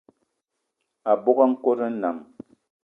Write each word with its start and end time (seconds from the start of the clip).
Abogo 1.11 1.41
a 1.45 1.47
nkòt 1.51 1.79
nnam 1.91 2.17